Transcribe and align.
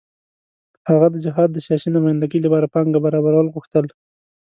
هغه 0.89 1.07
د 1.11 1.15
جهاد 1.25 1.49
د 1.53 1.57
سیاسي 1.65 1.89
نمايندګۍ 1.95 2.39
لپاره 2.43 2.71
پانګه 2.73 2.99
برابرول 3.05 3.47
غوښتل. 3.53 3.85